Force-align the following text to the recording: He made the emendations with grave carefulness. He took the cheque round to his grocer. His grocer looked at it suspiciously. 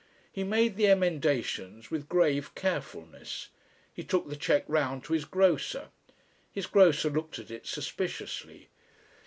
He 0.31 0.43
made 0.43 0.77
the 0.77 0.87
emendations 0.87 1.91
with 1.91 2.09
grave 2.09 2.55
carefulness. 2.55 3.49
He 3.93 4.03
took 4.03 4.27
the 4.29 4.35
cheque 4.35 4.65
round 4.67 5.03
to 5.03 5.13
his 5.13 5.25
grocer. 5.25 5.89
His 6.51 6.65
grocer 6.65 7.11
looked 7.11 7.37
at 7.37 7.51
it 7.51 7.67
suspiciously. 7.67 8.69